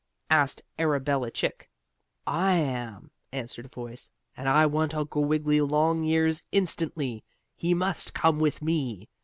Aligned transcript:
asked 0.31 0.63
Arabella 0.79 1.29
Chick. 1.29 1.69
"I 2.25 2.53
am," 2.55 3.11
answered 3.31 3.65
a 3.65 3.69
voice, 3.69 4.09
"and 4.35 4.49
I 4.49 4.65
want 4.65 4.95
Uncle 4.95 5.23
Wiggily 5.25 5.61
Longears 5.61 6.41
instantly! 6.51 7.23
He 7.55 7.75
must 7.75 8.15
come 8.15 8.39
with 8.39 8.63
me!" 8.63 9.09